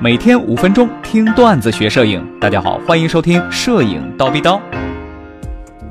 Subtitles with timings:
[0.00, 4.56] 每天五分钟听段子学摄影，大家好，欢迎收听《摄影刀逼刀》。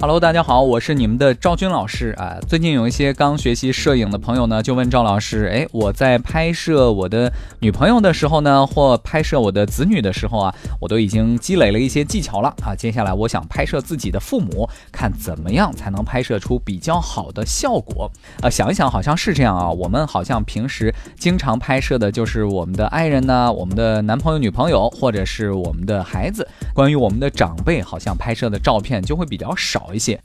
[0.03, 2.37] Hello，大家好，我是你们的赵军老师啊。
[2.45, 12.75] 最近有一些刚学习摄影的朋友呢，就问赵老师，哎，我在拍摄我的女朋友的时候呢，或拍摄我的子女的时候啊，我都已经积累了一些技巧了啊。
[12.75, 18.11] 接下来我想拍摄自己的父母，看怎么样才能拍摄出比较好的效果
[18.41, 18.49] 啊？
[18.49, 19.69] 想一想，好像是这样啊。
[19.69, 26.45] 我们好像平时经常拍摄的就是我们的爱人呢，我们的男朋友、女朋友，或者是我们的孩子。
[26.73, 29.91] 关于我们的长辈，好像拍摄的照片就会比较少。
[29.95, 30.19] 一些，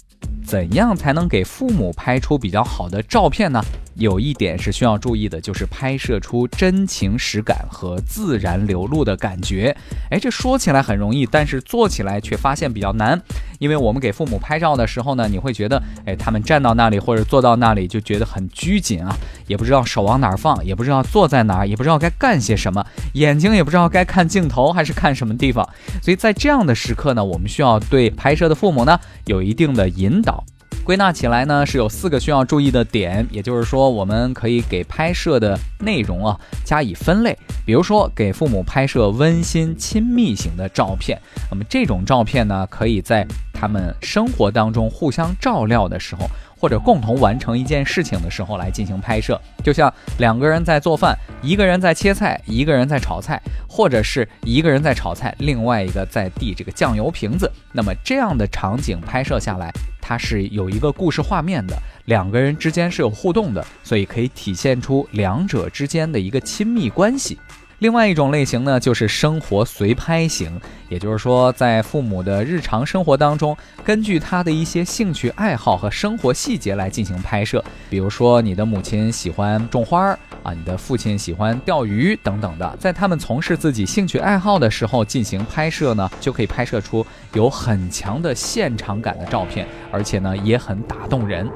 [0.44, 3.62] 怎样才能给父母拍出比较好的照片呢？
[3.94, 9.76] 有一点是需要注意的，就是拍摄出真情实感和自然流露的感觉。
[10.08, 13.20] 哎，这说起来很容易，但是做起来却发现比较难。
[13.58, 22.84] 因为我们给父母拍照的时候呢，你会觉得，哎，他们站到那里或者坐到那里就觉得很拘谨啊，也不知道手往哪儿放，也不知道坐在哪儿，也不知道该干些什么，
[23.14, 25.68] 眼睛也不知道该看镜头还是看什么地方。
[26.02, 30.44] 所以在这样的时刻呢，我们需要对拍摄的父母呢有一定的引导。
[30.84, 37.36] 归纳起来呢，是有四个需要注意的点，也就是说，我们可以给拍摄的内容啊加以分类。
[37.66, 41.20] 比如说，给父母拍摄温馨亲密型的照片，
[41.50, 43.26] 那么这种照片呢，可以在
[43.58, 49.40] 他们生活当中互相照料的时候，或者共同完成一件事情的时候来进行拍摄。
[49.64, 57.50] 就像两个人在做饭，一个人在切菜，一个人在炒菜，或者是一个人在炒菜，另外一个在递这个酱油瓶子。
[57.72, 59.72] 那么这样的场景拍摄下来。
[60.00, 67.38] 它是有一个故事画面的，两个人之间是有互动的，所以可以体现出两者之间的一个亲密关系。
[67.78, 77.64] 另外一种类型呢，就是生活随拍型，也就是说，在父母的日常生活当中，根据他的一些兴趣爱好和生活细节来进行拍摄。
[77.88, 91.48] 比如说，你的母亲喜欢种花儿啊，你的父亲喜欢钓鱼等等的，在他们从事自己兴趣爱好的时候进行拍摄呢，就可以拍摄出有很强的现场感的照片，而且呢，也很打动人。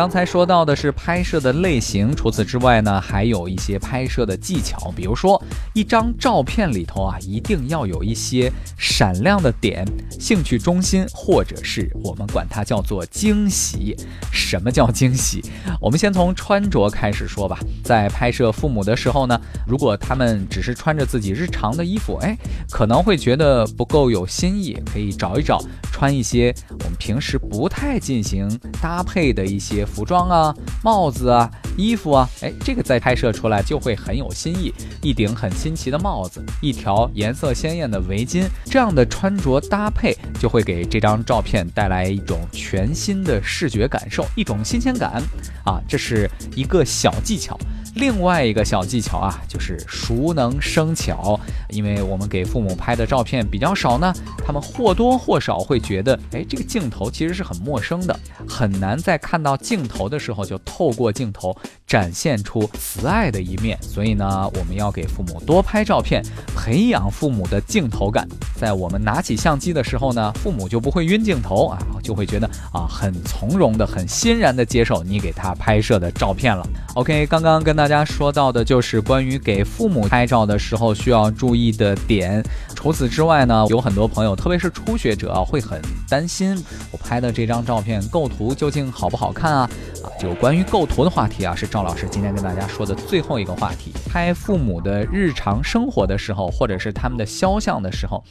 [0.00, 4.90] 刚才说到的是拍摄的类型，除此之外呢，还有一些拍摄的技巧。
[4.96, 5.38] 比如说，
[5.74, 9.84] 一张照片里头啊，一定要有一些闪亮的点、
[10.18, 13.94] 兴趣中心，或者是我们管它叫做惊喜。
[14.32, 15.44] 什么叫惊喜？
[15.78, 17.58] 我们先从穿着开始说吧。
[17.84, 22.34] 在拍摄父母的时候呢，如果他们只是穿着自己日常的衣服，哎，
[22.70, 25.62] 可能会觉得不够有新意，可以找一找
[25.92, 28.48] 穿一些我们平时不太进行
[28.80, 29.86] 搭配的一些。
[29.90, 34.72] 服装啊，帽子啊，衣服啊，哎，这个再拍摄出来就会很有新意。
[35.02, 45.22] 一顶很新奇的帽子，一条颜色鲜艳的围巾，这样的穿着搭配就会给这张照片带来一种全新的视觉感受，一种新鲜感
[45.64, 47.58] 啊，这是一个小技巧。
[47.94, 51.38] 另外一个小技巧啊，就是熟能生巧。
[51.70, 54.12] 因为我们给父母拍的照片比较少呢，
[54.44, 58.18] 他们或多或少会觉得，哎，这个镜头其实是很陌生的，
[58.48, 61.56] 很难在看到镜头的时候就透过镜头
[61.90, 63.76] 展现出慈爱的一面。
[63.82, 66.24] 所以呢，我们要给父母多拍照片，
[66.56, 68.24] 培养父母的镜头感。
[68.54, 76.64] 在我们拿起相机的时候呢，父母就不会晕镜头啊，就会觉得啊，很从容的、很欣然的接受你给他拍摄的照片了。
[76.94, 82.40] OK，刚刚跟大家说到的就是关于给父母拍照的时候需要注意的点。
[82.74, 89.70] 除此之外呢，有很多朋友，特别是初学者啊，会很担心我拍的这张照片构图究竟好不好看啊？
[90.02, 93.92] 啊，就关于构图的话题啊，是赵老师今天跟大家说的最后一个话题。
[94.08, 98.22] 拍父母的日常生活的时候，或者是他们的肖像的时候，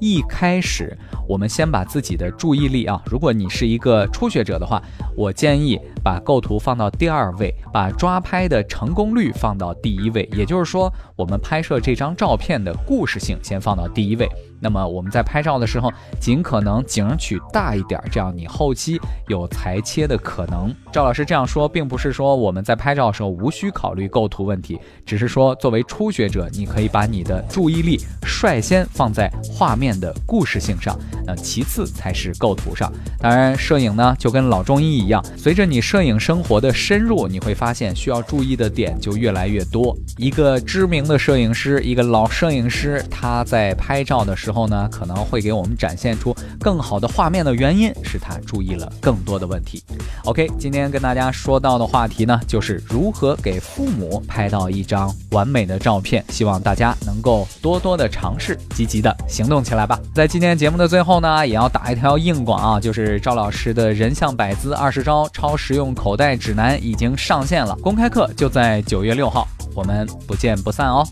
[0.00, 0.96] 一开始
[1.28, 4.82] 我们先把自己的注意力啊，如果你是一个初学者的话，
[5.16, 10.22] 我建议把构图放到第二位，把抓拍的成功率放到第一位。
[10.32, 14.28] 也就是说，我们拍摄这张照片的故事性先放到第一位。
[14.60, 20.72] 那么我们在拍照的时候，尽可能景取大一点，这样你后期有裁切的可能。
[20.92, 32.92] 赵老师这样说，并不是说我们在拍照的时候无需考虑构图问题，只是说作为初学者，你可以把你的注意力率先放在画面的故事性上，那其次才是构图上。
[33.20, 39.96] 当然，摄影呢就跟老中医一样，随着你摄影生活的深入，你会发现需要注意的点就越来越多。
[40.16, 49.82] 一个知名的摄影师，一个老摄影师，他在拍照的时，候呢，可能会给我们展现出更好的画面的原因是他注意了更多的问题。
[50.24, 56.24] OK，今天跟大家说到的话题呢，就是如何给父母拍到一张完美的照片。
[56.28, 60.00] 希望大家能够多多的尝试，积极的行动起来吧。
[60.14, 71.02] 在今天节目的最后后呢，也要打一条硬广啊，就是赵老师的人像百姿二十招超实用口袋指南已经上线了，公开课就在九月六号，我们不见不散哦。